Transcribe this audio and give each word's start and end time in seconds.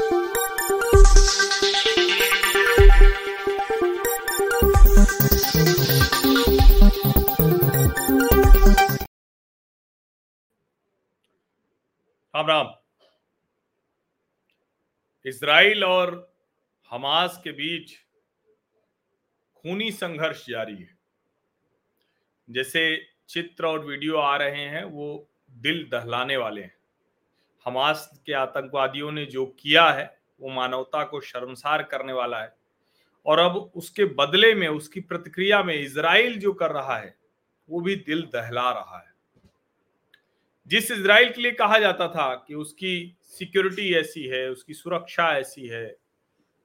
Ram 0.00 0.06
Ram 12.46 12.72
Israel 15.24 15.84
और 15.84 16.32
Hamas 16.90 17.40
के 17.44 17.52
बीच 17.52 17.92
खूनी 19.54 19.90
संघर्ष 19.92 20.48
जारी 20.48 20.76
है। 20.76 20.98
जैसे 22.50 23.06
चित्र 23.28 23.66
और 23.66 23.86
वीडियो 23.86 24.16
आ 24.16 24.36
रहे 24.36 24.50
हैं, 24.50 24.84
वो 24.84 25.30
दिल 25.50 25.88
दहलाने 25.90 26.36
वाले 26.36 26.62
हैं। 26.62 26.79
हमास 27.64 28.22
के 28.26 28.32
आतंकवादियों 28.32 29.12
ने 29.12 29.26
जो 29.26 29.46
किया 29.46 29.90
है, 29.90 30.20
वो 30.40 30.48
मानवता 30.48 31.04
को 31.04 31.20
शर्मसार 31.20 31.82
करने 31.82 32.12
वाला 32.12 32.42
है। 32.42 32.56
और 33.26 33.38
अब 33.38 33.56
उसके 33.56 34.04
बदले 34.04 34.54
में, 34.54 34.68
उसकी 34.68 35.00
प्रतिक्रिया 35.00 35.62
में 35.62 35.74
इसराइल 35.74 36.38
जो 36.38 36.52
कर 36.52 36.70
रहा 36.70 36.96
है, 36.96 37.16
वो 37.70 37.80
भी 37.80 37.96
दिल 37.96 38.22
दहला 38.22 38.70
रहा 38.70 38.98
है। 38.98 39.10
जिस 40.66 40.90
इसराइल 40.90 41.32
के 41.32 41.40
लिए 41.40 41.52
कहा 41.52 41.78
जाता 41.78 42.08
था 42.08 42.34
कि 42.34 42.54
उसकी 42.54 43.16
सिक्योरिटी 43.22 43.94
ऐसी 43.94 44.26
है, 44.26 44.50
उसकी 44.50 44.74
सुरक्षा 44.74 45.32
ऐसी 45.32 45.66
है, 45.66 45.96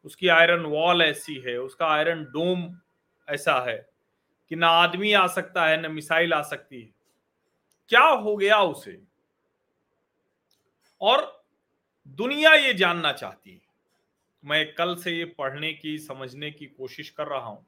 उसकी 0.05 0.27
आयरन 0.27 0.61
वॉल 0.61 1.01
ऐसी 1.01 1.35
है, 1.35 1.57
उसका 1.57 1.87
आयरन 1.87 2.23
डोम 2.23 2.79
ऐसा 3.29 3.65
है 3.69 3.89
कि 4.49 4.55
ना 4.55 4.67
आदमी 4.67 5.13
आ 5.13 5.27
सकता 5.27 5.65
है, 5.65 5.81
ना 5.81 5.89
मिसाइल 5.89 6.33
आ 6.33 6.41
सकती 6.41 6.81
है। 6.81 6.89
क्या 7.89 8.05
हो 8.05 8.37
गया 8.37 8.59
उसे? 8.59 9.14
और 11.05 11.45
दुनिया 12.07 12.53
ये 12.53 12.73
जानना 12.73 13.11
चाहती 13.11 13.51
है। 13.51 13.61
मैं 14.45 14.73
कल 14.73 14.95
से 14.95 15.11
ये 15.11 15.25
पढ़ने 15.25 15.73
की, 15.73 15.97
समझने 15.97 16.51
की 16.51 16.65
कोशिश 16.65 17.09
कर 17.09 17.27
रहा 17.27 17.45
हूँ। 17.45 17.65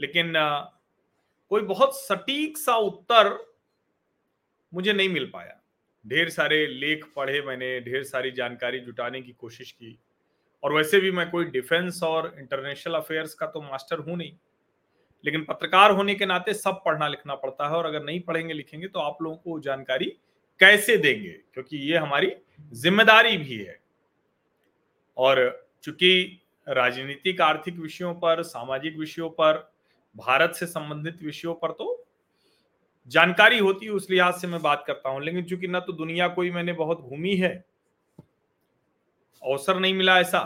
लेकिन 0.00 0.32
कोई 1.50 1.62
बहुत 1.62 2.00
सटीक 2.00 2.58
सा 2.58 2.76
उत्तर 2.76 3.46
मुझे 4.74 4.92
नहीं 4.92 5.08
मिल 5.08 5.30
पाया। 5.32 5.56
ढेर 6.06 6.28
सारे 6.30 6.66
लेख 6.66 7.04
पढ़े 7.16 7.42
मैंने, 7.42 7.80
ढेर 7.80 8.04
सारी 8.04 8.30
जानकारी 8.30 8.80
जुटाने 8.80 9.22
की 9.22 9.32
कोशिश 9.32 9.72
की। 9.72 9.98
और 10.62 10.72
वैसे 10.72 11.00
भी 11.00 11.10
मैं 11.10 11.30
कोई 11.30 11.44
डिफेंस 11.44 12.02
और 12.02 12.34
इंटरनेशनल 12.38 12.94
अफेयर्स 12.94 13.34
का 13.34 13.46
तो 13.46 13.60
मास्टर 13.62 13.98
हूँ 13.98 14.16
नहीं। 14.16 14.32
लेकिन 15.24 15.44
पत्रकार 15.44 15.90
होने 15.90 16.14
के 16.14 16.26
नाते 16.26 16.54
सब 16.54 16.82
पढ़ना 16.84 17.08
लिखना 17.08 17.34
पड़ता 17.34 17.68
है 17.68 17.76
और 17.76 17.86
अगर 17.86 18.02
नहीं 18.02 18.20
पढ़ेंगे, 18.20 18.54
लिखेंगे 18.54 18.88
तो 18.88 19.00
आप 19.00 19.22
लोगों 19.22 19.36
को 19.36 19.60
जानकारी 19.60 20.16
कैसे 20.60 20.96
देंगे? 20.96 21.30
क्योंकि 21.54 21.76
ये 21.90 21.96
हमारी 21.96 22.32
ज़िम्मेदारी 22.72 23.36
भी 23.38 23.56
है। 23.56 23.78
और 25.16 25.68
चूँकि 25.84 26.40
राजनीतिक 26.66 27.40
आर्थिक 27.40 27.78
विषयों 27.78 28.14
पर, 28.14 28.42
सामाजिक 28.42 28.98
विषयों 28.98 29.28
पर, 29.30 29.72
भारत 30.16 30.54
से 30.54 30.66
संबंधित 30.66 31.22
विषयों 31.22 31.54
पर 31.54 31.72
तो 31.72 31.96
जानकारी 33.08 33.58
होती 33.58 33.86
है, 33.86 33.92
उस 33.92 34.06
लिहाज 34.10 34.34
से 34.34 34.46
मैं 34.46 34.60
बात 34.62 34.84
करता 34.86 35.08
हूँ। 35.08 35.22
लेकिन 35.22 35.44
चूँकि 35.44 35.68
न 35.68 35.80
तो 35.80 35.92
दुनिया 35.92 36.28
कोई 36.28 36.50
मैंने 36.50 36.72
बहुत 36.72 37.00
घूमी 37.00 37.34
है, 37.36 37.52
अवसर 39.42 39.78
नहीं 39.78 39.94
मिला 39.94 40.18
ऐसा, 40.20 40.40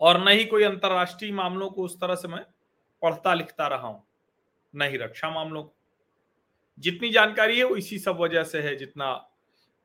और 0.00 0.22
न 0.24 0.28
ही 0.28 0.44
कोई 0.44 0.62
अंतरराष्ट्रीय 0.64 1.32
मामलों 1.32 1.70
को 1.70 1.84
उस 1.84 2.00
तरह 2.00 2.14
से 2.14 2.28
मैं 2.28 2.42
पढ़ता 3.02 3.34
लिखता 3.34 3.66
रहा 3.66 3.88
हूँ, 3.88 4.02
न 4.74 4.82
ही 4.82 4.96
रक्षा 4.96 5.30
मामलों 5.30 5.62
को। 5.62 5.75
जितनी 6.78 7.10
जानकारी 7.10 7.58
है 7.58 7.64
वो 7.64 7.76
इसी 7.76 7.98
सब 7.98 8.16
वजह 8.16 8.44
से 8.44 8.62
है 8.62 8.76
जितना 8.76 9.12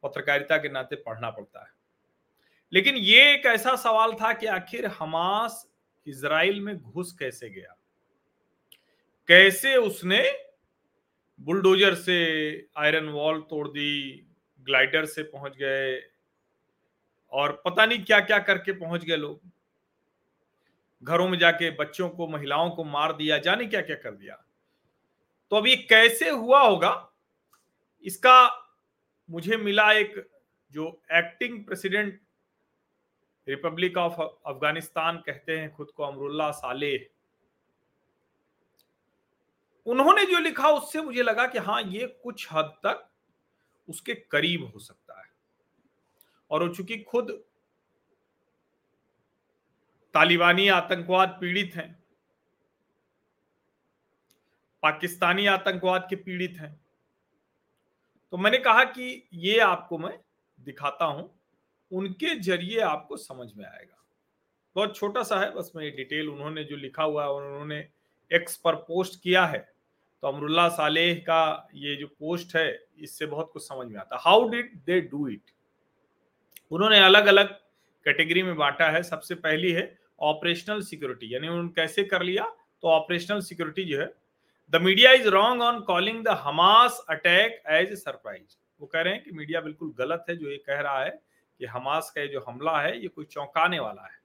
पत्रकारिता 0.04 0.58
के 0.58 0.70
नाते 0.70 0.96
पढ़ना 0.96 1.30
पड़ता 1.30 1.62
है। 1.62 1.72
लेकिन 2.74 2.96
ये 2.96 3.34
एक 3.34 3.46
ऐसा 3.46 3.76
सवाल 3.76 4.14
था 4.14 4.34
कि 4.34 4.46
आखिर 4.46 4.86
हमास 4.86 5.68
इसराइल 6.08 6.62
में 6.62 6.78
घुस 6.78 7.16
कैसे 7.20 7.50
गया? 7.50 7.76
कैसे 9.28 9.76
उसने 9.76 10.32
बुलडोजर 11.40 11.96
से 11.96 12.18
आयरन 12.78 13.06
वॉल 13.06 13.42
तोड़ 13.42 13.68
दी, 13.68 14.28
ग्लाइडर 14.60 15.06
से 15.06 15.24
पहुँच 15.24 15.58
गए 15.58 16.02
और 17.32 17.62
पता 17.66 17.86
नहीं 17.86 18.04
क्या 18.04 18.20
क्या 18.20 18.40
करके 18.40 18.72
पहुँच 18.72 19.06
गए 19.06 19.16
लोग। 19.16 19.42
घरों 21.04 21.30
में 21.30 21.38
जाके 21.40 21.72
बच्चों 21.72 22.10
को, 22.10 22.28
महिलाओं 22.28 22.70
को 22.70 22.84
मार 22.84 23.14
दिया, 23.14 23.38
जाने 23.38 23.66
क्या 23.66 23.82
क्या 23.82 23.96
कर 23.96 24.12
दिया? 24.12 24.46
तो 25.52 25.58
अब 25.58 25.68
ये 25.68 25.76
कैसे 25.76 26.30
हुआ 26.30 26.62
होगा? 26.62 27.12
इसका 28.06 28.50
मुझे 29.30 29.58
मिला 29.58 29.92
एक 29.92 30.30
जो 30.72 31.02
acting 31.12 31.66
president 31.66 32.20
republic 33.48 33.98
of 33.98 34.22
Afghanistan 34.22 35.18
कहते 35.18 35.58
हैं, 35.58 35.74
खुद 35.74 35.92
को 35.92 36.04
अमरुल्ला 36.04 36.52
साले 36.52 37.10
उन्होंने 39.86 40.26
जो 40.26 40.40
लिखा, 40.40 40.70
उससे 40.70 41.02
मुझे 41.02 41.24
लगा 41.24 41.48
कि 41.48 41.60
हाँ 41.60 41.82
ये 41.82 42.08
कुछ 42.24 42.48
हद 42.52 42.66
तक 42.66 43.08
उसके 43.90 44.14
करीब 44.14 44.72
हो 44.74 44.80
सकता 44.80 45.20
है। 45.20 45.30
और 46.52 46.64
वो 46.64 46.76
चूँकि 46.76 46.98
खुद 46.98 47.44
तालिबानी 50.14 50.68
आतंकवाद 50.68 51.38
पीड़ित 51.42 51.76
हैं 51.76 52.01
पाकिस्तानी 54.84 55.46
आतंकवाद 55.46 56.08
के 56.10 56.16
पीड़ित 56.16 56.58
हैं। 56.60 56.80
तो 58.34 58.38
मैंने 58.38 58.58
कहा 58.58 58.84
कि 58.84 59.30
ये 59.34 59.58
आपको 59.60 59.98
मैं 59.98 60.18
दिखाता 60.60 61.06
हूँ, 61.06 61.30
उनके 61.92 62.36
ज़रिए 62.36 62.80
आपको 62.80 63.18
समझ 63.18 63.48
में 63.58 63.66
आएगा। 63.66 63.98
बहुत 64.76 64.96
छोटा 64.96 65.24
सा 65.24 65.40
है, 65.40 65.52
बस 65.54 65.72
मैं 65.76 65.84
ये 65.84 65.92
डिटेल 65.92 66.30
उन्होंने 66.30 66.64
जो 66.64 66.76
लिखा 66.76 67.04
हुआ 67.04 67.24
है, 67.24 67.32
उन्होंने 67.32 67.88
एक्स 68.32 68.56
पर 68.58 68.76
पोस्ट 68.88 69.22
किया 69.24 69.46
है। 69.46 69.60
तो 70.24 70.28
अमरुल्ला 70.28 70.68
सालेह 70.70 71.16
का 71.20 71.70
ये 71.76 71.96
जो 71.96 72.08
पोस्ट 72.10 72.56
है, 72.56 72.86
इससे 72.98 73.26
बहुत 73.26 73.50
कुछ 73.54 73.64
समझ 73.64 73.88
में 73.88 74.00
आता। 74.00 74.16
है 74.16 74.22
how 74.26 74.48
did 74.50 74.76
they 74.86 75.00
do 75.02 75.28
it 75.28 75.52
उन्होंने 76.72 77.00
अलग 77.00 77.26
अलग 77.26 77.54
कैटेगरी 78.06 78.44
में 78.44 78.56
बांटा 78.56 78.90
है। 78.90 79.02
सबसे 79.04 79.36
पहली 79.36 79.72
है 79.72 79.84
ऑपरेशनल 80.22 80.82
सिक्योरिटी 80.82 81.34
यानी 81.34 81.48
उन्होंने 81.48 81.70
कैसे 81.76 82.04
कर 82.04 82.24
लिया? 82.24 82.44
तो 82.84 82.88
ऑपरेशनल 82.90 83.40
सिक्योरिटी 83.42 83.84
जो 83.86 84.00
है 84.00 84.06
the 84.74 84.80
media 84.82 85.12
is 85.12 85.28
wrong 85.30 85.62
on 85.62 85.80
calling 85.82 86.24
the 86.26 86.34
Hamas 86.42 87.00
attack 87.10 87.62
as 87.70 87.92
a 87.92 87.96
surprise 87.96 88.56
वो 88.82 88.88
कह 88.88 89.02
रहे 89.02 89.14
हैं 89.14 89.24
कि 89.24 89.32
मीडिया 89.32 89.62
बिल्कुल 89.62 89.92
गलत 89.98 90.26
है 90.30 90.36
जो 90.38 90.50
ये 90.50 90.58
कह 90.58 90.80
रहा 90.80 91.04
है 91.04 91.10
कि 91.10 91.66
हमास 91.66 92.12
का 92.16 92.26
जो 92.26 92.44
हमला 92.48 92.80
है, 92.82 93.02
ये 93.02 93.08
कोई 93.08 93.26
चौंकाने 93.26 93.80
वाला 93.80 94.02
है। 94.04 94.20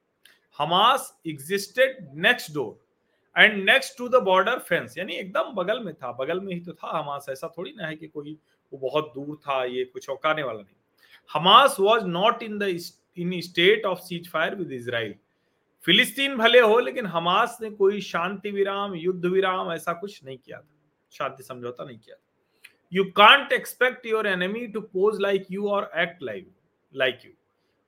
Hamas 0.58 1.12
existed 1.26 1.96
next 2.16 2.52
door 2.54 3.42
and 3.42 3.64
next 3.64 3.98
to 3.98 4.08
the 4.08 4.22
border 4.24 4.58
fence 4.60 4.96
यानी 4.98 5.14
एकदम 5.14 5.52
बगल 5.54 5.80
में 5.84 5.92
था, 5.94 6.12
बगल 6.12 6.40
में 6.40 6.52
ही 6.54 6.60
तो 6.60 6.72
था 6.72 6.96
हमास 6.98 7.26
ऐसा 7.30 7.52
थोड़ी 7.58 7.74
ना 7.78 7.86
है 7.86 7.96
कि 7.96 8.06
कोई 8.08 8.38
वो 8.72 8.78
बहुत 8.80 9.12
दूर 9.14 9.36
था, 9.38 9.64
ये 9.64 9.84
कुछ 9.84 10.06
चौंकाने 10.06 10.42
वाला 10.42 10.60
नहीं। 10.60 10.76
Hamas 11.30 11.76
was 11.80 12.04
not 12.06 12.42
in 12.42 12.58
the 12.58 12.78
in 13.16 13.40
state 13.42 13.86
of 13.86 13.98
cease 14.00 14.30
fire 14.30 14.54
with 14.54 14.72
Israel 14.72 15.14
फिलिस्तीन 15.86 16.36
भले 16.36 16.60
हो, 16.60 16.78
लेकिन 16.78 17.06
हमास 17.06 17.58
ने 17.62 17.70
कोई 17.70 18.00
शांति 18.00 18.50
विराम, 18.50 18.94
युद्ध 18.94 19.24
विराम 19.24 19.72
ऐसा 19.72 19.92
कुछ 19.92 20.24
नहीं 20.24 20.38
किया 20.38 20.58
था। 20.58 20.68
शांति 21.12 21.42
समझौता 21.42 21.84
नहीं 21.84 21.98
किया 21.98 22.16
था। 22.16 22.22
You 22.92 23.04
can't 23.16 23.52
expect 23.52 24.06
your 24.06 24.26
enemy 24.26 24.66
to 24.66 24.80
pose 24.80 25.20
like 25.20 25.46
you 25.50 25.68
or 25.68 25.90
act 25.96 26.22
like 26.22 26.50
like 26.94 27.20
you 27.24 27.32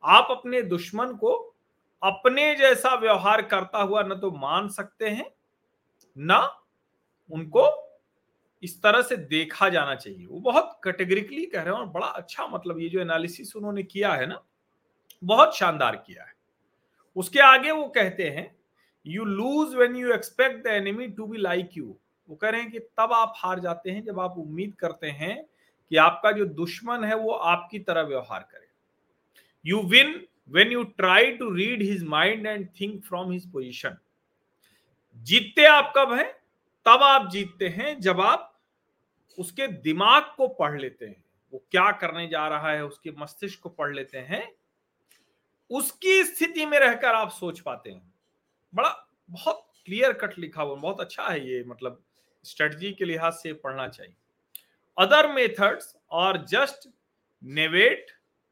आप 0.05 0.29
अपने 0.31 0.63
दुश्मन 0.63 1.15
को 1.17 1.35
अपने 2.03 2.55
जैसा 2.57 2.95
व्यवहार 2.95 3.43
करता 3.43 3.79
हुआ 3.79 4.03
न 4.03 4.15
तो 4.15 4.31
मान 4.31 4.69
सकते 4.69 5.09
हैं, 5.09 5.31
न 6.17 6.49
उनको 7.31 7.67
इस 8.63 8.83
तरह 8.83 9.03
से 9.03 9.17
देखा 9.17 9.69
जाना 9.69 9.95
चाहिए। 9.95 10.27
वो 10.27 10.41
बहुत 10.41 10.81
कैटेगरिकली 10.85 11.45
कह 11.47 11.63
रहे 11.63 11.75
हैं 11.75 11.81
और 11.81 11.87
बड़ा 11.89 12.07
अच्छा 12.07 12.47
मतलब 12.47 12.81
ये 12.81 12.89
जो 12.89 13.01
एनालिसिस 13.01 13.55
उन्होंने 13.57 13.83
किया 13.83 14.13
है 14.13 14.27
ना, 14.27 14.43
बहुत 15.25 15.57
शानदार 15.57 15.97
किया 15.97 16.23
है। 16.23 16.33
उसके 17.17 17.39
आगे 17.39 17.71
वो 17.71 17.89
कहते 17.89 18.31
हैं 18.31 18.57
you 19.07 19.25
lose 19.25 19.75
when 19.75 19.97
you 19.97 20.13
expect 20.13 20.65
the 20.65 20.67
enemy 20.67 21.09
to 21.09 21.27
be 21.27 21.39
like 21.39 21.71
you 21.77 21.97
वो 22.29 22.37
कह 22.37 22.49
रहे 22.49 22.61
हैं 22.61 22.71
कि 22.71 22.79
तब 22.79 23.13
आप 23.13 23.33
हार 23.37 23.61
जाते 23.61 23.91
हैं 23.91 24.05
जब 24.05 24.21
आप 24.21 24.35
उम्मीद 24.39 24.75
करते 24.75 25.07
हैं 25.07 25.45
कि 25.91 25.97
आपका 25.97 26.33
जो 26.33 26.45
दुश्मन 26.45 27.05
है 27.05 27.17
वो 27.17 27.31
आपकी 27.31 27.79
तरह 27.79 28.03
व्यवहार 28.03 28.49
करे। 28.53 28.69
You 29.67 29.83
win 29.83 30.27
when 30.49 30.73
you 30.73 30.83
try 30.83 31.33
to 31.33 31.51
read 31.51 31.83
his 31.83 32.05
mind 32.05 32.47
and 32.47 32.69
think 32.81 33.05
from 33.05 33.33
his 33.33 33.53
position 33.53 33.97
जीतते 35.17 35.65
आप 35.65 35.93
कब 35.97 36.13
हैं? 36.13 36.33
तब 36.87 37.03
आप 37.03 37.31
जीतते 37.31 37.69
हैं 37.69 38.01
जब 38.01 38.21
आप 38.21 38.61
उसके 39.39 39.67
दिमाग 39.67 40.23
को 40.37 40.49
पढ़ 40.49 40.81
लेते 40.81 41.07
हैं। 41.07 41.25
वो 41.53 41.65
क्या 41.71 41.91
करने 41.93 42.29
जा 42.29 42.49
रहा 42.49 42.71
है? 42.71 42.85
उसके 42.85 43.11
मस्तिष्क 43.11 43.61
को 43.61 43.69
पढ़ 43.69 43.95
लेते 43.95 44.19
हैं। 44.19 44.53
उसकी 45.71 46.23
स्थिति 46.25 46.67
में 46.67 46.79
रहकर 46.79 47.15
आप 47.15 47.31
सोच 47.31 47.61
पाते 47.61 47.91
हैं। 47.91 48.13
बड़ा, 48.75 48.89
बहुत 49.31 49.67
क्लियर 49.87 50.13
कट 50.13 50.39
लिखा 50.39 50.63
हुआ, 50.63 50.75
बहुत 50.75 51.01
अच्छा 51.01 51.23
है 51.23 51.49
ये 51.49 51.65
मतलब 51.65 52.03
स्ट्रेटजी 52.45 52.93
के 52.93 53.05
लिहाज 53.05 53.33
से 53.33 53.53
पढ़ना 53.53 53.89
चाहिए। 53.89 54.15
अदर 54.99 55.33
मेथड्स 55.33 55.97
और 56.11 56.45
जस्ट 56.45 56.89
नेवेट 57.43 58.07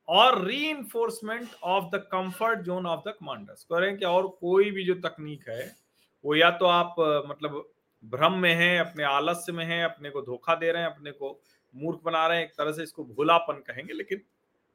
और 0.08 0.44
reinforcement 0.70 1.48
of 1.62 1.84
the 1.84 1.98
comfort 2.12 2.60
zone 2.60 2.86
of 2.86 3.00
the 3.00 3.12
commanders 3.12 3.64
कह 3.64 3.78
रहे 3.78 3.90
हैं 3.90 3.98
कि 3.98 4.04
और 4.04 4.28
कोई 4.40 4.70
भी 4.70 4.84
जो 4.84 4.94
तकनीक 4.94 5.48
है, 5.48 5.76
वो 6.24 6.34
या 6.34 6.50
तो 6.50 6.66
आप 6.66 6.94
मतलब 7.28 7.72
भ्रम 8.04 8.32
में 8.32 8.54
है, 8.54 8.78
अपने 8.78 9.04
आलस्य 9.04 9.52
में 9.52 9.64
है, 9.64 9.82
अपने 9.84 10.10
को 10.10 10.22
धोखा 10.22 10.54
दे 10.54 10.72
रहे 10.72 10.82
हैं, 10.82 10.90
अपने 10.90 11.10
को 11.10 11.40
मूर्ख 11.74 12.00
बना 12.04 12.26
रहे 12.26 12.38
हैं, 12.38 12.44
एक 12.44 12.52
तरह 12.52 12.72
से 12.72 12.82
इसको 12.82 13.04
भोलापन 13.04 13.62
कहेंगे, 13.66 13.92
लेकिन 13.92 14.22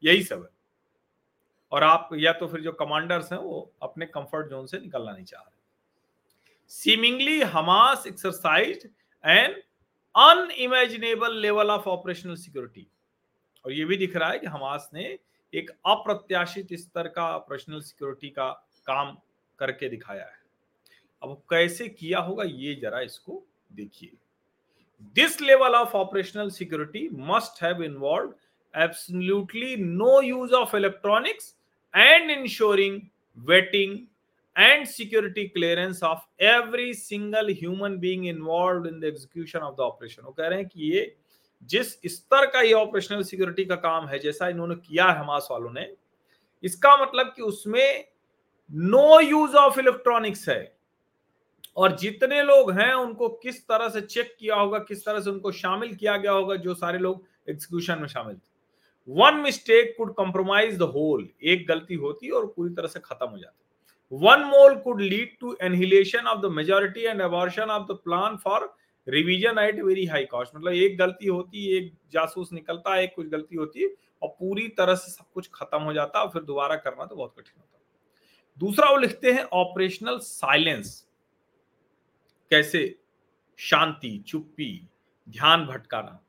यही 0.03 0.23
सब 0.23 0.41
है। 0.43 0.60
और 1.71 1.83
आप 1.83 2.09
या 2.13 2.31
तो 2.33 2.47
फिर 2.47 2.61
जो 2.61 2.71
कमांडर्स 2.73 3.31
हैं, 3.33 3.39
वो 3.39 3.71
अपने 3.81 4.05
कंफर्ट 4.07 4.49
जोन 4.49 4.65
से 4.65 4.79
निकलना 4.79 5.11
नहीं 5.11 5.25
चाह 5.25 5.41
रहे। 5.41 5.59
Seemingly 6.71 7.41
Hamas 7.41 8.07
exercise 8.07 8.89
an 9.23 9.61
unimaginable 10.15 11.35
level 11.37 11.69
of 11.69 11.87
operational 11.89 12.35
security 12.35 12.87
और 13.65 13.71
ये 13.71 13.85
भी 13.85 13.97
दिख 13.97 14.15
रहा 14.15 14.29
है 14.29 14.39
कि 14.39 14.47
हमास 14.47 14.89
ने 14.93 15.03
एक 15.53 15.69
अप्रत्याशित 15.85 16.73
स्तर 16.73 17.07
का 17.07 17.25
ऑपरेशनल 17.35 17.81
सिक्योरिटी 17.81 18.29
का 18.29 18.49
काम 18.87 19.17
करके 19.59 19.89
दिखाया 19.89 20.25
है। 20.25 20.39
अब 21.21 21.41
कैसे 21.49 21.87
किया 21.89 22.19
होगा, 22.19 22.43
ये 22.43 22.75
जरा 22.75 22.99
इसको 22.99 23.43
देखिए। 23.73 24.11
This 25.15 25.41
level 25.41 25.75
of 25.75 25.95
operational 25.97 26.49
security 26.49 27.07
must 27.13 27.63
have 27.63 27.83
involve 27.83 28.33
absolutely 28.73 29.75
no 29.77 30.21
use 30.21 30.53
of 30.53 30.75
electronics 30.75 31.55
and 31.95 32.31
ensuring 32.31 33.01
vetting 33.37 33.99
and 34.55 34.87
security 34.87 35.43
clearance 35.49 35.99
of 36.03 36.17
every 36.37 36.93
single 36.93 37.51
human 37.59 37.93
being 37.99 38.23
involved 38.25 38.87
in 38.87 38.99
the 38.99 39.07
execution 39.07 39.61
of 39.61 39.77
the 39.77 39.83
operation. 39.83 40.25
वो 40.25 40.31
कह 40.31 40.47
रहे 40.47 40.59
हैं 40.59 40.67
कि 40.67 40.91
ये 40.91 41.15
जिस 41.69 41.93
स्तर 42.05 42.45
का 42.45 42.61
ये 42.61 42.73
ऑपरेशनल 42.73 43.23
सिक्योरिटी 43.23 43.65
का 43.65 43.75
काम 43.75 44.07
है, 44.07 44.19
जैसा 44.19 44.47
इन्होंने 44.47 44.75
किया 44.75 45.05
हमास 45.05 45.47
वालों 45.51 45.71
ने, 45.71 45.87
इसका 46.63 46.95
मतलब 46.97 47.33
कि 47.35 47.41
उसमें 47.41 48.05
नो 48.71 49.19
यूज़ 49.19 49.55
ऑफ़ 49.55 49.79
इलेक्ट्रॉनिक्स 49.79 50.47
है। 50.49 50.75
और 51.77 51.95
जितने 51.95 52.43
लोग 52.43 52.71
हैं, 52.71 52.93
उनको 52.93 53.29
किस 53.29 53.67
तरह 53.67 53.89
से 53.89 54.01
चेक 54.01 54.35
किया 54.39 54.55
होगा, 54.55 54.79
किस 54.79 55.05
तरह 55.05 55.19
से 55.19 55.29
उनको 55.29 55.51
शामिल 55.51 55.95
किया 55.95 56.17
गया 56.17 56.31
होगा, 56.31 56.55
जो 56.55 56.73
सारे 56.73 56.99
लोग 56.99 57.25
एग्जीक्यूशन 57.49 57.99
में 57.99 58.07
शामिल 58.07 58.35
थे। 58.35 58.50
One 59.07 59.35
mistake 59.35 59.93
could 59.97 60.13
compromise 60.13 60.77
the 60.77 60.81
whole 60.95 61.27
एक 61.43 61.65
गलती 61.67 61.95
होती 61.95 62.29
और 62.29 62.45
पूरी 62.55 62.73
तरह 62.73 62.87
से 62.87 62.99
खत्म 62.99 63.27
हो 63.27 63.37
जाती। 63.37 63.57
One 64.11 64.43
mole 64.47 64.77
could 64.83 65.01
lead 65.01 65.29
to 65.41 65.55
annihilation 65.65 66.29
of 66.29 66.41
the 66.43 66.49
majority 66.51 67.05
and 67.11 67.23
abortion 67.27 67.69
of 67.69 67.89
the 67.89 67.97
plan 68.07 68.37
for 68.45 68.59
revision 69.07 69.57
at 69.59 69.79
very 69.81 70.05
high 70.05 70.25
cost 70.25 70.55
मतलब 70.55 70.73
एक 70.73 70.97
गलती 70.97 71.27
होती, 71.27 71.65
एक 71.77 71.91
जासूस 72.11 72.51
निकलता 72.53 72.93
है 72.95 73.03
एक 73.03 73.13
कुछ 73.15 73.27
गलती 73.27 73.55
होती 73.55 73.85
और 74.21 74.29
पूरी 74.29 74.67
तरह 74.67 74.95
से 74.95 75.11
सब 75.11 75.25
कुछ 75.33 75.49
खत्म 75.53 75.81
हो 75.81 75.93
जाता 75.93 76.21
और 76.21 76.29
फिर 76.29 76.43
दोबारा 76.43 76.75
करना 76.75 77.05
तो 77.05 77.15
बहुत 77.15 77.33
कठिन 77.39 77.53
होता। 77.57 77.79
दूसरा 78.57 78.89
वो 78.91 78.97
लिखते 78.97 79.31
हैं 79.31 79.43
ऑपरेशनल 79.53 80.17
साइलेंस 80.19 80.93
कैसे? 82.51 82.83
शांति, 83.59 84.17
चुप्पी, 84.27 84.87
ध्यान 85.29 85.65
भटकाना। 85.65 86.19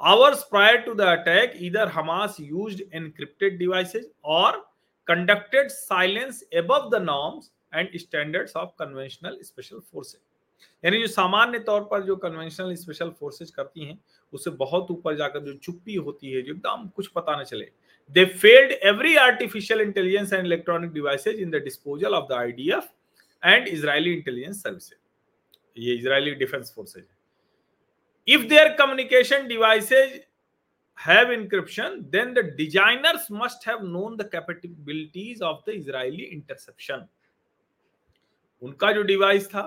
Hours 0.00 0.42
prior 0.50 0.76
to 0.76 0.94
the 0.94 1.00
attack 1.10 1.52
इधर 1.62 1.88
हमास 1.90 2.36
यूज्ड 2.40 2.82
एनक्रिप्टेड 2.94 3.58
डिवाइसेस 3.58 4.10
और 4.24 4.64
conducted 5.08 5.68
silence 5.72 6.42
above 6.52 6.90
the 6.90 6.98
norms 7.00 7.50
and 7.72 7.88
standards 7.96 8.52
of 8.52 8.72
conventional 8.76 9.36
special 9.42 9.82
forces. 9.82 10.20
यानी 10.84 11.00
जो 11.00 11.06
सामान्य 11.06 11.58
तौर 11.58 11.80
पर 11.90 12.02
जो 12.02 12.16
कन्वेंशनल 12.16 12.74
स्पेशल 12.74 13.10
फोर्सेज 13.20 13.50
करती 13.50 13.84
हैं, 13.84 13.98
उससे 14.32 14.50
बहुत 14.62 14.90
ऊपर 14.90 15.16
जाकर 15.16 15.40
जो 15.40 15.52
चुप्पी 15.54 15.94
होती 15.96 16.32
है, 16.32 16.42
जो 16.42 16.52
एकदम 16.52 16.88
कुछ 16.96 17.06
पता 17.16 17.40
न 17.40 17.44
चले 17.44 17.68
they 18.16 18.24
failed 18.24 18.72
every 18.84 19.14
artificial 19.16 19.80
intelligence 19.80 20.32
and 20.32 20.46
electronic 20.46 20.92
devices 20.92 21.40
in 21.40 21.50
the 21.50 21.62
disposal 21.64 22.14
of 22.14 22.26
the 22.30 22.36
IDF 22.38 22.88
and 23.42 23.68
Israeli 23.68 24.14
intelligence 24.14 24.62
services 24.62 25.80
ये 25.80 25.94
Israeli 25.94 26.34
defence 26.36 26.72
forces 26.76 27.04
if 28.28 28.46
their 28.48 28.68
communication 28.78 29.46
devices 29.48 30.20
have 30.98 31.30
encryption, 31.32 31.96
then 32.10 32.32
the 32.32 32.42
designers 32.58 33.24
must 33.30 33.64
have 33.64 33.82
known 33.84 34.14
the 34.16 34.24
capabilities 34.24 35.40
of 35.42 35.56
the 35.64 35.72
Israeli 35.72 36.28
interception. 36.36 37.02
उनका 38.62 38.92
जो 38.92 39.02
device 39.10 39.48
था 39.48 39.64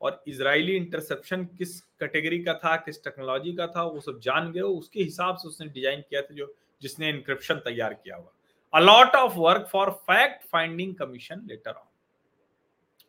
और 0.00 0.22
Israeli 0.28 0.76
interception 0.76 1.44
किस 1.58 1.80
category 2.00 2.38
का 2.44 2.54
था 2.64 2.74
किस 2.84 3.02
technology 3.04 3.52
का 3.56 3.66
था 3.66 3.82
वो 3.84 4.00
सब 4.00 4.20
जान 4.24 4.50
गए 4.52 4.60
उसके 4.60 5.02
हिसाब 5.02 5.36
से 5.36 5.48
उसने 5.48 5.66
डिज़ाइन 5.68 6.00
किया 6.10 6.22
था 6.22 6.34
जो 6.34 6.46
जिसने 6.82 7.08
इंक्रिप्शन 7.10 7.54
तैयार 7.64 7.94
किया 7.94 8.16
हुआ। 8.16 8.32
A lot 8.72 9.14
of 9.16 9.32
work 9.38 9.66
for 9.72 9.90
fact 10.10 10.44
finding 10.52 10.94
commission 10.96 11.42
letter 11.48 11.70
on 11.70 11.86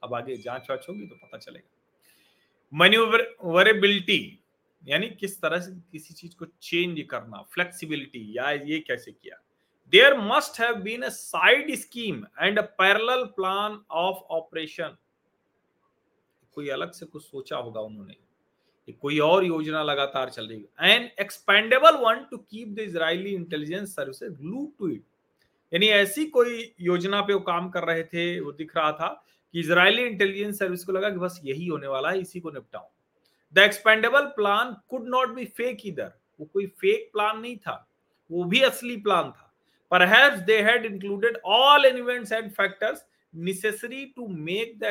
अब 0.04 0.14
आगे 0.16 0.38
जाँच 0.38 0.70
वाच 0.70 0.86
होगी 0.90 1.06
तो 1.06 1.16
पता 1.16 1.38
चलेगा। 1.38 1.70
मैन्यूवरेबिलिटी 2.74 4.20
यानी 4.86 5.10
किस 5.12 5.40
तरह 5.42 5.60
से 5.60 5.72
किसी 5.92 6.14
चीज़ 6.14 6.36
को 6.36 6.46
चेंज 6.62 7.02
करना 7.10 7.42
फ्लेक्सिबिलिटी 7.54 8.26
या 8.38 8.52
ये 8.52 8.80
कैसे 8.80 9.12
किया? 9.12 9.42
There 9.94 10.18
must 10.20 10.60
have 10.62 10.76
been 10.76 11.02
a 11.02 11.10
side 11.10 11.74
scheme 11.76 12.24
and 12.40 12.60
a 12.60 12.62
parallel 12.78 13.24
plan 13.36 13.82
of 13.92 14.18
operation 14.34 14.98
कोई 16.54 16.70
अलग 16.70 16.92
से 16.92 17.06
कुछ 17.06 17.24
सोचा 17.24 17.58
होगा 17.58 17.82
उन्होंने 17.82 18.16
कोई 19.02 19.20
और 19.20 19.46
योजना 19.46 19.82
लगातार 19.84 20.30
चल 20.30 20.48
रही 20.48 20.60
है। 20.60 20.92
And 20.92 21.10
expendable 21.20 21.96
one 21.98 22.26
to 22.32 22.38
keep 22.40 22.68
the 22.68 22.80
Israeli 22.80 23.30
intelligence 23.30 23.96
services 23.96 24.34
glue 24.34 24.66
to 24.80 24.88
it 24.88 25.04
यानी 25.72 25.88
ऐसी 25.88 26.26
कोई 26.26 26.74
योजना 26.82 27.22
पे 27.22 27.34
वो 27.34 27.40
काम 27.40 27.70
कर 27.70 27.84
रहे 27.84 28.04
थे, 28.04 28.40
वो 28.40 28.52
दिख 28.52 28.76
रहा 28.78 28.92
था 28.92 29.08
कि 29.54 29.60
इजरायली 29.60 30.04
इंटेलिजेंस 30.04 30.60
सर्विस 30.60 30.84
को 30.84 30.92
लगा 30.92 31.10
कि 31.10 31.18
बस 31.18 31.40
यही 31.46 31.68
होने 31.68 31.88
वाला 31.88 32.10
है, 32.10 32.20
इसी 32.20 32.40
को 32.40 32.52
निपटाऊं। 32.52 32.88
The 33.56 33.58
expendable 33.58 34.26
plan 34.26 34.76
could 34.90 35.08
not 35.08 35.30
be 35.30 35.46
fake 35.46 35.86
इधर 35.86 36.12
वो 36.40 36.46
कोई 36.46 36.66
फेक 36.68 37.10
प्लान 37.14 37.40
नहीं 37.40 37.58
था। 37.58 37.90
वो 38.32 38.44
भी 38.44 38.62
असली 38.62 38.98
प्लान 38.98 39.32
था। 39.32 39.42
Perhaps 39.92 40.40
they 40.48 40.56
had 40.68 40.86
included 40.86 41.36
all 41.56 41.86
events 41.90 42.32
and 42.32 42.54
factors 42.56 43.02
necessary 43.34 44.14
to 44.18 44.28
make 44.48 44.72
the. 44.80 44.90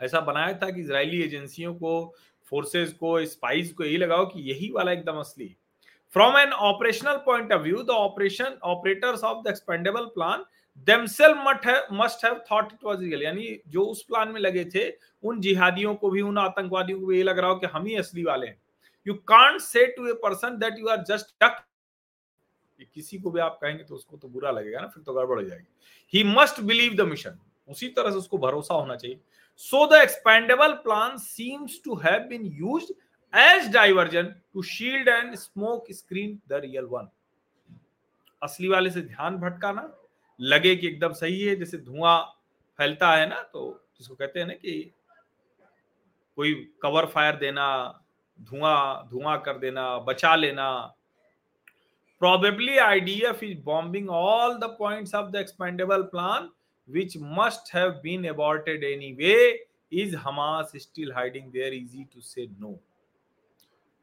ऐसा 0.00 0.20
बनाया 0.20 0.52
था 0.52 0.70
कि 0.70 0.80
इजरायली 0.80 1.22
एजेंसियों 1.22 1.74
को 1.74 2.14
फोर्सेस 2.50 2.92
को 2.92 3.24
स्पाइस 3.24 3.72
को 3.72 3.84
यही 3.84 3.96
लगाओ 3.96 4.26
कि 4.26 4.40
यही 4.50 4.70
वाला 4.70 4.92
एकदम 4.92 5.16
असली। 5.16 5.56
From 6.12 6.38
an 6.38 6.52
operational 6.52 7.16
point 7.16 7.52
of 7.52 7.62
view 7.62 7.82
the 7.82 7.90
operation 7.90 8.58
operators 8.62 9.24
of 9.24 9.44
the 9.44 9.50
expendable 9.50 10.04
plan 10.04 10.44
must 10.78 12.24
have 12.24 12.40
thought 12.50 12.72
it 12.72 12.84
was 12.84 13.00
real 13.00 13.22
यानी 13.22 13.58
जो 13.68 13.84
उस 13.84 14.02
प्लान 14.04 14.28
में 14.28 14.40
लगे 14.40 14.64
थे, 14.64 14.88
उन 15.22 15.40
जिहादियों 15.40 15.94
को 15.94 16.10
भी, 16.10 16.20
उन 16.22 16.38
आतंकवादियों 16.38 17.00
को 17.00 17.06
भी 17.06 17.16
ये 17.16 17.22
लग 17.22 17.38
रहा 17.38 17.50
हो 17.50 17.56
कि 17.56 17.66
हम 17.66 17.86
ही 17.86 17.94
असली 17.96 18.24
वाले 18.24 18.46
हैं। 18.46 18.58
You 19.06 19.14
can't 19.28 19.60
say 19.60 19.86
to 19.96 20.06
a 20.08 20.12
person 20.22 20.58
that 20.58 20.78
you 20.78 20.88
are 20.88 21.04
just 21.08 21.34
duck 21.42 21.64
किसी 22.94 23.18
को 23.18 23.30
भी 23.30 23.40
आप 23.40 23.58
कहेंगे 23.62 23.84
तो 23.84 23.94
उसको 23.94 24.16
तो 24.16 24.28
बुरा 24.28 24.50
लगेगा 24.50 24.80
ना, 24.80 24.86
फिर 24.86 25.02
तो 25.02 25.12
गड़बड़ 25.14 25.38
हो 25.38 25.44
जाएगी। 25.44 25.66
He 26.12 26.24
must 26.26 26.60
believe 26.62 26.94
the 26.96 27.08
mission 27.08 27.38
उसी 27.68 27.88
तरह 27.88 28.10
से 28.10 28.16
उसको 28.18 28.38
भरोसा 28.38 28.74
होना 28.74 28.96
चाहिए। 28.96 29.20
So 29.56 29.86
the 29.86 30.00
expendable 30.02 30.72
plan 30.84 31.16
seems 31.18 31.80
to 31.84 31.94
have 31.96 32.26
been 32.28 32.46
used 32.54 32.94
as 33.32 33.72
diversion 33.72 34.34
to 34.52 34.62
shield 34.64 35.08
and 35.08 35.34
smoke 35.36 35.92
screen 35.92 36.38
the 36.48 36.60
real 36.62 36.84
one 36.90 37.08
असली 38.42 38.68
वाले 38.68 38.90
से 38.90 39.00
ध्यान 39.02 39.36
भटकाना 39.38 39.82
लगे 40.40 40.74
कि 40.76 40.86
एकदम 40.86 41.12
सही 41.12 41.40
है, 41.42 41.56
जैसे 41.56 41.78
धुआँ 41.78 42.18
फैलता 42.78 43.12
है 43.12 43.28
ना 43.28 43.40
तो 43.52 43.70
जिसको 43.98 44.14
कहते 44.14 44.40
हैं 44.40 44.46
ना 44.46 44.54
कि 44.54 44.90
कोई 46.38 46.54
कवर 46.82 47.06
फायर 47.06 47.36
देना, 47.36 47.66
धुआँ 48.38 49.08
धुआँ 49.10 49.40
कर 49.42 49.58
देना, 49.58 49.98
बचा 49.98 50.34
लेना। 50.36 50.70
Probably 52.20 52.76
IDF 52.78 53.42
is 53.44 53.58
bombing 53.64 54.10
all 54.10 54.54
the 54.58 54.64
point 54.78 55.14
of 55.14 55.30
the 55.30 55.36
expendable 55.36 56.02
plan 56.12 56.50
which 56.88 57.16
must 57.38 57.74
है 57.74 57.88
is 59.92 60.16
Hamas 60.16 60.72
still 60.76 61.12
hiding 61.12 61.50
there 61.52 61.74
easy 61.74 62.04
to 62.14 62.20
say 62.20 62.46
no 62.60 62.78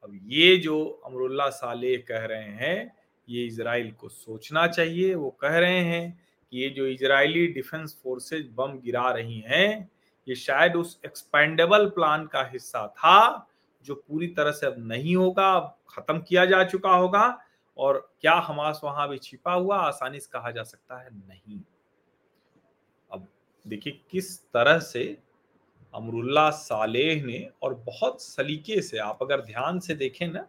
अब 0.03 0.19
ये 0.27 0.55
जो 0.57 0.83
अमरुल्ला 1.05 1.49
साले 1.49 1.95
कह 1.97 2.25
रहे 2.25 2.51
हैं 2.61 3.00
ये 3.29 3.45
इसराइल 3.45 3.91
को 3.91 4.09
सोचना 4.09 4.67
चाहिए। 4.67 5.15
वो 5.15 5.29
कह 5.29 5.57
रहे 5.57 5.79
हैं 5.79 6.21
कि 6.51 6.57
ये 6.57 6.69
जो 6.69 6.87
इजरायली 6.87 7.47
डिफेंस 7.47 7.99
फोर्सेज 8.03 8.49
बम 8.55 8.79
गिरा 8.79 9.11
रही 9.11 9.39
हैं, 9.39 9.89
ये 10.27 10.35
शायद 10.35 10.75
उस 10.75 10.99
एक्सपेंडेबल 11.05 11.85
प्लान 11.89 12.25
का 12.25 12.43
हिस्सा 12.43 12.87
था, 12.87 13.47
जो 13.85 13.95
पूरी 13.95 14.27
तरह 14.27 14.51
से 14.51 14.65
अब 14.65 14.75
नहीं 14.77 15.15
होगा, 15.15 15.51
अब 15.51 15.77
खत्म 15.89 16.19
किया 16.19 16.45
जा 16.45 16.63
चुका 16.63 16.91
होगा, 16.91 17.39
और 17.77 18.13
क्या 18.21 18.33
हमास 18.33 18.81
वहाँ 18.83 19.09
भी 19.09 19.17
छिपा 19.17 19.53
हुआ, 19.53 19.77
आसानी 19.77 20.19
से 20.19 20.29
कहा 20.33 20.51
जा 20.51 20.63
सकता 20.63 20.99
है 21.01 21.09
नहीं। 21.11 21.59
अब 23.11 23.27
देखिए, 23.65 24.01
किस 24.11 24.39
तरह 24.43 24.79
से 24.79 25.17
अमरुल्ला 25.93 26.49
सालेह 26.49 27.23
ने 27.25 27.47
और 27.63 27.73
बहुत 27.73 28.21
सलीके 28.21 28.81
से, 28.81 28.97
आप 28.97 29.19
अगर 29.21 29.41
ध्यान 29.41 29.79
से 29.79 29.95
देखें 29.95 30.27
ना 30.27 30.47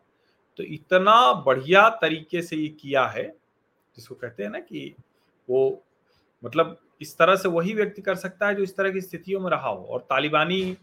तो 0.56 0.62
इतना 0.62 1.32
बढ़िया 1.46 1.88
तरीके 1.88 2.42
से 2.42 2.56
ये 2.56 2.68
किया 2.68 3.06
है, 3.06 3.24
जिसको 3.96 4.14
कहते 4.14 4.42
हैं 4.42 4.50
ना 4.50 4.58
कि 4.58 4.94
वो 5.50 5.84
मतलब 6.44 6.78
इस 7.00 7.16
तरह 7.18 7.36
से 7.36 7.48
वही 7.48 7.74
व्यक्ति 7.74 8.02
कर 8.02 8.14
सकता 8.14 8.46
है 8.46 8.54
जो 8.54 8.62
इस 8.62 8.76
तरह 8.76 8.90
की 8.90 9.00
स्थितियों 9.00 9.40
में 9.40 9.50
रहा 9.50 9.68
हो। 9.68 9.84
और 9.84 10.00
तालिबानी 10.00 10.76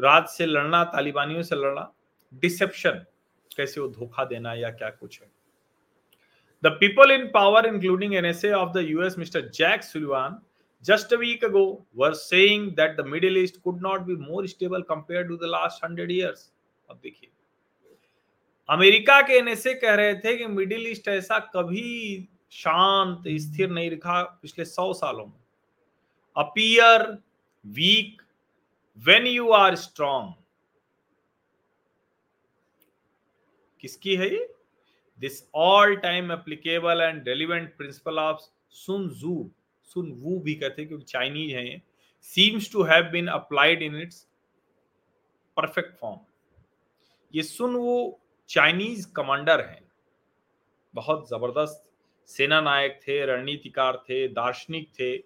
राज 0.00 0.26
से 0.26 0.46
लड़ना, 0.46 0.84
तालिबानियों 0.84 1.42
से 1.42 1.56
लड़ना, 1.56 1.92
डिसेप्शन, 2.32 3.04
कैसे 3.56 3.80
वो 3.80 3.88
धोखा 3.88 4.24
देना 4.24 4.54
या 4.54 4.70
क्या 4.70 4.90
कुछ 4.90 5.20
है। 5.20 5.30
The 6.62 6.76
people 6.80 7.10
in 7.10 7.26
power 7.26 7.66
including 7.66 8.14
NSA 8.14 8.52
of 8.52 8.72
the 8.72 8.76
US 8.76 9.18
mister 9.18 9.48
Jack 9.48 9.82
Sullivan 9.82 10.40
week 11.18 11.42
ago 11.42 11.84
were 11.94 12.14
saying 12.14 12.74
that 12.74 12.96
the 12.96 13.04
middle 13.04 13.36
east 13.36 13.62
could 13.62 13.80
not 13.80 14.06
be 14.06 14.16
more 14.16 14.46
stable 14.48 14.82
compared 14.82 15.28
to 15.28 15.36
the 15.36 15.46
last 15.46 15.84
100 15.84 16.10
years 16.10 16.40
अब 16.90 16.98
देखिए। 17.02 17.28
अमेरिका 18.68 19.20
के 19.22 19.32
NSA 19.32 19.74
कह 19.74 19.94
रहे 19.94 20.14
थे 20.14 20.36
कि 20.36 20.46
middle 20.46 20.86
east 20.88 21.08
ऐसा 21.08 21.38
कभी 21.54 22.28
शांत, 22.52 23.24
स्थिर 23.28 23.70
नहीं 23.70 23.90
रखा 23.90 24.22
पिछले 24.42 24.64
सौ 24.64 24.92
सालों 24.92 25.24
में। 25.26 25.40
Appear 26.36 27.02
weak 27.64 28.22
when 28.98 29.26
you 29.26 29.50
are 29.50 29.74
strong 29.76 30.34
किसकी 33.80 34.16
है 34.16 34.28
ये? 34.30 34.48
This 35.20 35.42
all 35.54 35.96
time 35.96 36.32
applicable 36.32 37.00
and 37.00 37.28
relevant 37.28 37.76
principle 37.76 38.18
of 38.18 38.40
Sun 38.74 39.08
Tzu 39.10 39.50
Sun 39.90 40.12
Wu 40.22 40.38
भी 40.40 40.54
कहते 40.54 40.82
हैं 40.82 40.88
क्योंकि 40.88 41.04
चाइनीज़ 41.04 41.54
है 41.56 41.68
ये। 41.68 41.80
Seems 42.26 42.72
to 42.72 42.82
have 42.82 43.10
been 43.12 43.26
applied 43.28 43.82
in 43.82 44.00
its 44.02 44.26
perfect 45.56 45.98
form 46.00 46.18
ये 47.34 47.42
सुन 47.42 47.74
वो 47.76 48.18
चाइनीज़ 48.52 49.06
कमांडर 49.12 49.60
हैं। 49.60 49.82
बहुत 50.94 51.28
ज़बरदस्त 51.28 51.84
सेना 52.28 52.60
नायक 52.60 52.98
थे, 53.02 53.24
रणनीतिकार 53.26 53.96
थे, 54.08 54.26
दार्शनिक 54.28 54.88
थे 55.00 55.16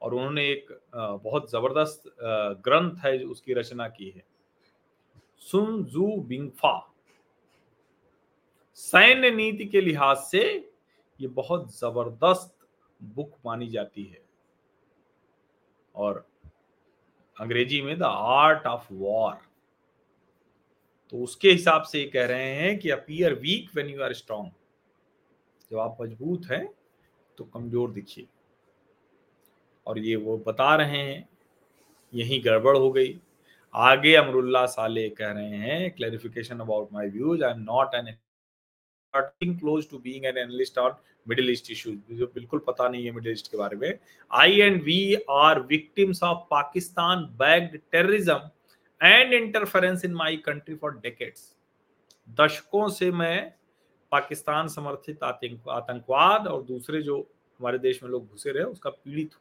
और 0.00 0.14
उन्होंने 0.14 0.46
एक 0.50 0.70
बहुत 0.94 1.50
ज़बरदस्त 1.50 2.02
ग्रंथ 2.64 3.04
है 3.04 3.18
उसकी 3.24 3.54
रचना 3.54 3.88
की 3.88 4.10
है। 4.10 4.24
सुन 5.42 5.84
जू 5.84 6.06
बिंगफा 6.28 6.78
सैन्य 8.78 9.30
नीति 9.30 9.64
के 9.66 9.80
लिहाज 9.80 10.16
से 10.18 10.42
ये 11.20 11.28
बहुत 11.28 11.70
ज़बरदस्त 11.76 12.54
बुक 13.00 13.36
मानी 13.46 13.68
जाती 13.68 14.04
है। 14.04 14.22
और 15.94 16.26
अंग्रेज़ी 17.36 17.82
में 17.82 17.98
द 17.98 18.02
आर्ट 18.02 18.66
ऑफ़ 18.66 18.92
वॉर। 18.92 19.51
तो 21.12 21.22
उसके 21.22 21.50
हिसाब 21.50 21.82
से 21.82 22.04
कह 22.06 22.26
रहे 22.26 22.52
हैं 22.54 22.78
कि 22.78 22.90
appear 22.90 23.34
weak 23.40 23.68
when 23.74 23.88
you 23.88 24.02
are 24.02 24.12
strong 24.14 24.46
जब 25.70 25.78
आप 25.78 25.96
मज़बूत 26.00 26.46
हैं 26.50 26.66
तो 27.38 27.44
कमज़ोर 27.44 27.90
दिखिए। 27.92 28.26
और 29.86 29.98
ये 29.98 30.16
वो 30.16 30.36
बता 30.46 30.74
रहे 30.76 30.98
हैं, 30.98 31.28
यही 32.12 32.38
गड़बड़ 32.40 32.76
हो 32.76 32.90
गई। 32.92 33.18
आगे 33.74 34.14
अमरुल्ला 34.16 34.64
साले 34.68 35.08
कह 35.10 35.30
रहे 35.30 35.56
हैं 35.58 35.90
clarification 35.90 36.60
about 36.60 36.88
my 36.92 37.08
views 37.08 37.44
I 37.44 37.50
am 37.50 37.60
not 37.60 37.94
an 37.94 39.56
close 39.58 39.88
to 39.90 39.98
being 39.98 40.24
an 40.26 40.38
analyst 40.38 40.78
on 40.78 40.94
Middle 41.26 41.50
East 41.50 41.70
issues 41.70 42.14
जो 42.14 42.26
बिल्कुल 42.34 42.60
पता 42.66 42.88
नहीं 42.88 43.04
है 43.04 43.10
मिडिल 43.12 43.32
ईस्ट 43.32 43.50
के 43.50 43.56
बारे 43.58 43.76
में। 43.76 43.98
I 44.30 44.60
and 44.60 44.82
we 44.82 45.14
are 45.30 45.60
victims 45.68 46.22
of 46.22 46.46
Pakistan 46.50 47.24
backed 47.38 47.78
terrorism 47.92 48.38
and 49.02 49.32
interference 49.34 50.04
in 50.04 50.14
my 50.14 50.36
country 50.46 50.74
for 50.74 50.98
decades 51.02 51.52
दशकों 52.38 52.88
से 52.90 53.10
मैं 53.12 53.52
पाकिस्तान 54.12 54.68
समर्थित 54.68 55.22
आतंकवाद 55.24 56.46
और 56.48 56.62
दूसरे 56.64 57.02
जो 57.02 57.18
हमारे 57.60 57.78
देश 57.78 58.02
में 58.02 58.10
लोग 58.10 58.30
घुसे 58.30 58.52
रहे 58.52 58.64
उसका 58.64 58.90
पीड़ित 58.90 59.34
हूँ। 59.34 59.40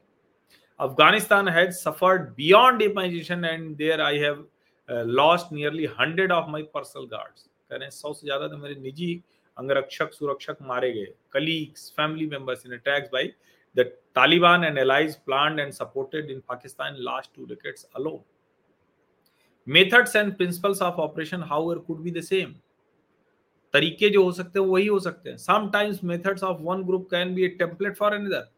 Afghanistan 0.79 1.47
has 1.49 1.71
suffered 1.73 2.29
beyond 2.35 2.81
imagination 2.81 3.45
and 3.45 3.75
there 3.77 4.01
I 4.01 4.17
have 4.19 4.45
lost 4.89 5.53
nearly 5.53 5.85
hundred 5.99 6.31
of 6.31 6.49
my 6.51 6.63
personal 6.73 7.05
guards 7.07 7.43
कह 7.43 7.75
रहे 7.75 7.83
हैं, 7.83 7.89
सौ 7.91 8.13
से 8.13 8.27
ज़्यादा 8.27 8.47
तो 8.47 8.57
मेरे 8.57 8.75
निजी 8.75 9.13
अंगरक्षक, 9.57 10.13
सुरक्षक 10.13 10.57
मारे 10.63 10.91
गए। 10.93 11.13
Colleagues 11.33 11.89
family 11.97 12.27
members 12.27 12.65
in 12.65 12.73
attacks 12.73 13.09
by 13.13 13.31
the 13.75 13.85
Taliban 14.15 14.63
and 14.63 14.77
allies 14.77 15.15
plan 15.25 15.59
and 15.59 15.71
supported 15.73 16.31
in 16.31 16.41
Pakistan 16.47 16.95
last 16.99 17.35
two 17.35 17.45
decades 17.45 17.87
alone 17.95 18.19
methods 19.67 20.15
and 20.15 20.35
principles 20.37 20.81
of 20.81 20.95
operation 21.01 21.43
how 21.43 21.71
er 21.71 21.79
could 21.79 21.99
be 22.01 22.11
the 22.11 22.21
same 22.23 22.53
तरीके 23.73 24.09
जो 24.09 24.23
हो 24.23 24.31
सकते 24.31 24.59
हैं 24.59 24.65
वही 24.67 24.87
हो 24.87 24.99
सकते 24.99 25.29
हैं। 25.29 25.37
Sometimes 25.37 26.03
methods 26.03 26.43
of 26.43 26.61
one 26.61 26.83
group 26.83 27.07
can 27.11 27.33
be 27.35 27.43
a 27.43 27.47
template 27.59 27.95
for 27.97 28.13
another 28.13 28.49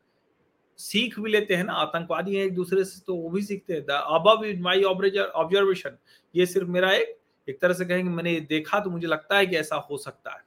सीख 0.79 1.19
भी 1.19 1.31
लेते 1.31 1.55
हैं 1.55 1.63
ना, 1.63 1.73
आतंकवादी 1.73 2.35
हैं 2.35 2.45
एक 2.45 2.53
दूसरे 2.55 2.83
से 2.83 3.01
तो 3.07 3.15
वो 3.15 3.29
भी 3.29 3.41
सीखते 3.41 3.73
हैं। 3.73 3.81
अब 3.81 4.45
माय 4.61 4.83
ऑब्जर्वेशन 4.83 5.97
ये 6.35 6.45
सिर्फ़ 6.45 6.69
मेरा 6.69 6.91
एक 6.93 7.17
एक 7.47 7.59
तरह 7.61 7.73
से 7.73 7.85
कहेंगे, 7.85 8.09
मैंने 8.09 8.39
देखा 8.39 8.79
तो 8.79 8.89
मुझे 8.89 9.07
लगता 9.07 9.37
है 9.37 9.45
कि 9.45 9.55
ऐसा 9.55 9.75
हो 9.89 9.97
सकता 9.97 10.31
है। 10.31 10.41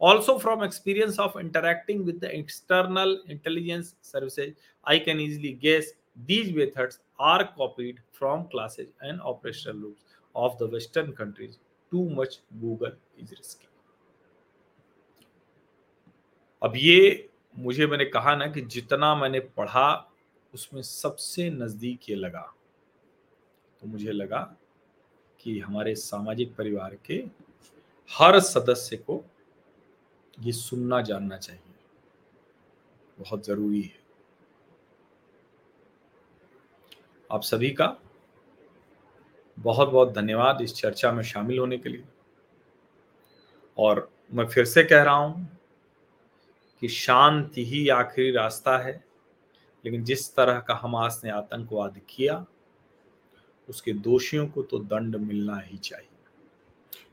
Also 0.00 0.36
from 0.38 0.64
experience 0.64 1.18
of 1.20 1.38
interacting 1.40 2.04
with 2.06 2.24
external 2.24 3.16
intelligence 3.30 3.94
services 4.02 4.52
I 4.86 4.98
can 4.98 5.20
easily 5.20 5.52
guess 5.62 5.94
these 6.18 6.54
methods 6.56 7.00
are 7.18 7.48
copied 7.54 8.00
from 8.12 8.48
classes 8.48 8.88
and 9.00 9.20
operational 9.22 9.78
rules 9.78 10.04
of 10.34 10.58
the 10.58 10.66
western 10.66 11.12
countries 11.12 11.58
too 11.92 12.04
much 12.10 12.38
google 12.60 12.92
is 13.16 13.30
risky 13.32 13.66
अब 16.62 16.72
ये 16.76 17.28
मुझे 17.54 17.86
मैंने 17.86 18.04
कहा 18.04 18.34
ना 18.36 18.46
कि 18.46 18.60
जितना 18.74 19.14
मैंने 19.14 19.40
पढ़ा 19.56 19.88
उसमें 20.54 20.80
सबसे 20.82 21.48
नज़दीक 21.50 22.08
ये 22.10 22.16
लगा 22.16 22.42
तो 23.82 23.86
मुझे 23.86 24.12
लगा 24.12 24.40
कि 25.40 25.58
हमारे 25.60 25.94
सामाजिक 25.94 26.54
परिवार 26.56 26.96
के 27.06 27.22
हर 28.10 28.38
सदस्य 28.40 28.96
को 28.96 29.22
ये 30.38 30.52
सुनना 30.52 31.00
जानना 31.02 31.36
चाहिए 31.36 31.62
बहुत 33.18 33.46
ज़रूरी 33.46 33.82
है 33.82 33.97
आप 37.30 37.42
सभी 37.42 37.70
का 37.70 37.86
बहुत 39.58 39.88
बहुत 39.88 40.12
धन्यवाद 40.14 40.60
इस 40.60 40.74
चर्चा 40.74 41.12
में 41.12 41.22
शामिल 41.22 41.58
होने 41.58 41.78
के 41.78 41.88
लिए। 41.88 42.04
और 43.78 44.10
मैं 44.32 44.46
फिर 44.46 44.64
से 44.64 44.84
कह 44.84 45.02
रहा 45.02 45.14
हूँ 45.14 45.48
कि 46.80 46.88
शांति 46.88 47.64
ही 47.64 47.88
आखिरी 47.88 48.30
रास्ता 48.30 48.78
है, 48.78 49.04
लेकिन 49.84 50.04
जिस 50.04 50.34
तरह 50.36 50.58
का 50.58 50.74
हमास 50.74 51.20
ने 51.24 51.30
आतंकवाद 51.30 52.00
किया, 52.10 52.46
उसके 53.68 53.92
दोषियों 53.92 54.46
को 54.46 54.62
तो 54.62 54.78
दंड 54.78 55.16
मिलना 55.16 55.58
ही 55.58 55.78
चाहिए। 55.78 56.08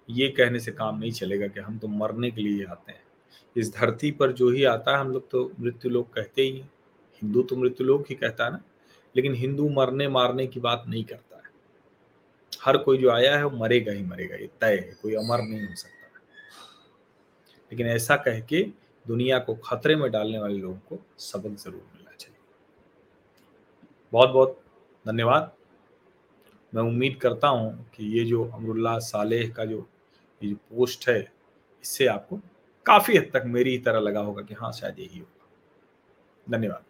ये 0.09 0.27
कहने 0.27 0.59
से 0.59 0.71
काम 0.71 0.99
नहीं 0.99 1.11
चलेगा 1.11 1.47
कि 1.47 1.59
हम 1.59 1.77
तो 1.77 1.87
मरने 1.87 2.31
के 2.31 2.41
लिए 2.41 2.65
आते 2.65 2.91
हैं। 2.91 3.03
इस 3.55 3.75
धरती 3.75 4.11
पर 4.11 4.31
जो 4.31 4.49
ही 4.49 4.63
आता 4.63 4.91
है, 4.91 4.97
हम 4.97 5.11
लोग 5.11 5.29
तो 5.29 5.51
मृत्यु 5.59 5.91
लोग 5.91 6.13
कहते 6.13 6.41
ही 6.41 6.57
हैं। 6.59 6.71
हिंदू 7.21 7.43
तो 7.43 7.55
मृत्यु 7.55 7.87
लोग 7.87 8.05
ही 8.09 8.15
कहता 8.15 8.45
है 8.45 8.51
ना? 8.51 8.61
लेकिन 9.15 9.33
हिंदू 9.33 9.69
मरने 9.69 10.07
मारने 10.07 10.47
की 10.47 10.59
बात 10.59 10.83
नहीं 10.87 11.03
करता 11.03 11.37
है। 11.37 11.43
हर 12.65 12.77
कोई 12.77 12.97
जो 12.97 13.11
आया 13.11 13.37
है 13.37 13.43
वो 13.43 13.57
मरेगा 13.57 13.91
ही 13.91 14.03
मरेगा, 14.03 14.35
ये 14.35 14.49
तय 14.61 14.75
है, 14.75 14.97
कोई 15.01 15.13
अमर 15.13 15.41
नहीं 15.41 15.67
हो 15.67 15.75
सकता। 15.75 15.91
लेकिन 17.71 17.87
ऐसा 17.87 18.15
कह 18.15 18.39
के 18.39 18.61
दुनिया 19.07 19.39
को 19.39 19.55
खतरे 19.55 19.95
में 19.95 20.11
डालने 20.11 20.39
वाले 20.39 20.57
लोगों 20.57 20.75
को 20.75 20.99
सबक 21.19 21.55
ज़रूर 21.55 21.87
मिलना 21.95 22.15
चाहिए। 22.15 22.37
बहुत 24.13 24.29
बहुत 24.29 24.61
धन्यवाद। 25.07 25.51
मैं 26.75 26.83
उम्मीद 26.83 27.15
करता 27.15 27.47
हूँ 27.47 27.89
कि 27.95 28.19
ये 28.19 28.25
जो 28.25 28.45
अमरुल्ला 28.45 28.97
सालेह 28.99 29.49
का 29.49 29.65
जो, 29.65 29.89
ये 30.43 30.49
जो 30.49 30.55
पोस्ट 30.55 31.09
है, 31.09 31.31
इससे 31.83 32.07
आपको 32.07 32.39
काफ़ी 32.85 33.17
हद 33.17 33.29
तक 33.33 33.43
मेरी 33.45 33.77
तरह 33.77 33.99
लगा 33.99 34.19
होगा 34.19 34.41
कि 34.41 34.53
हाँ 34.53 34.71
शायद 34.71 34.99
यही 34.99 35.19
होगा। 35.19 36.57
धन्यवाद। 36.57 36.83